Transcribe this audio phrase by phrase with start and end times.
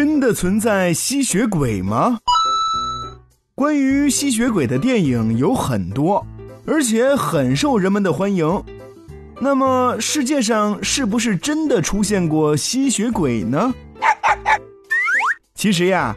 [0.00, 2.20] 真的存在吸血鬼吗？
[3.56, 6.24] 关于吸血鬼的电影有很多，
[6.64, 8.62] 而且很受人们的欢迎。
[9.40, 13.74] 那么，世界上是不是真的出现过吸血鬼呢？
[15.56, 16.14] 其实呀，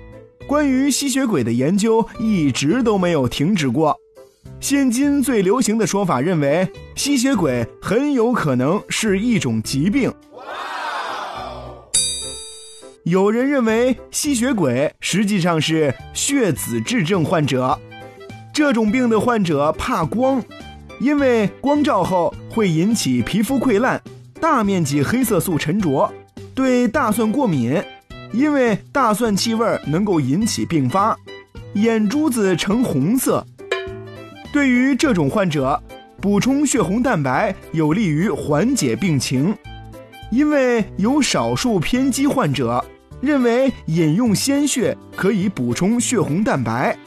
[0.48, 3.98] 关于吸血鬼的研究一直都没有停止过。
[4.60, 10.14] 现今最流行的说法认为，吸血鬼很有可能是一种疾病。
[13.04, 17.80] 有人认为吸血鬼实际上是血紫质症患者，
[18.54, 20.44] 这种病的患者怕光，
[21.00, 24.00] 因为光照后会引起皮肤溃烂、
[24.40, 26.14] 大面积黑色素沉着，
[26.54, 27.82] 对大蒜过敏，
[28.34, 31.18] 因为大蒜气味能够引起并发，
[31.74, 33.44] 眼珠子呈红色。
[34.54, 35.82] 对于这种患者，
[36.22, 39.58] 补充血红蛋白有利于缓解病情。
[40.32, 42.84] 因为有少数偏激患者
[43.20, 46.98] 认为饮用鲜血可以补充血红蛋白，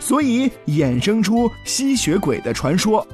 [0.00, 3.06] 所以衍生出吸血鬼的传说。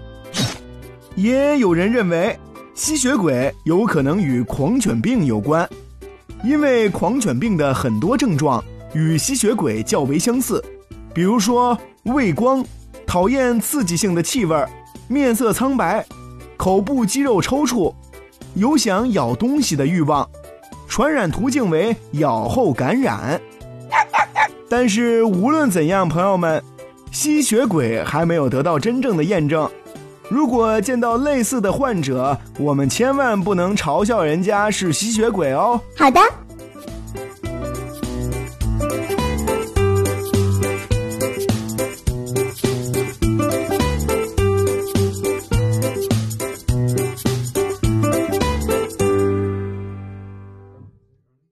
[1.17, 2.39] 也有人认为
[2.75, 5.69] 吸血鬼有可能与狂犬病有关，
[6.45, 8.63] 因为狂犬病的很多症状
[8.95, 10.65] 与吸血鬼较为相似，
[11.13, 12.65] 比如说畏光、
[13.07, 14.57] 讨厌刺激性的气味、
[15.09, 16.07] 面色苍白、
[16.57, 17.93] 口部肌肉抽搐。
[18.57, 20.27] 有想咬东西的欲望，
[20.89, 23.39] 传染途径为咬后感染。
[24.67, 26.63] 但是无论怎样，朋友们，
[27.13, 29.71] 吸血鬼还没有得到真正的验证。
[30.31, 35.79] 如果见到类似的患者，我们千万不能嘲笑人家是吸血鬼哦。
[35.95, 36.19] 好的。